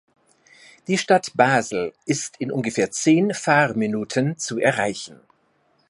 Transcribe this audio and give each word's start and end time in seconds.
Die 0.87 0.97
Stadt 0.97 1.29
Basel 1.35 1.93
ist 2.07 2.37
in 2.37 2.51
ungefähr 2.51 2.89
zehn 2.89 3.35
Fahrminuten 3.35 4.35
zu 4.35 4.57
erreichen. 4.57 5.19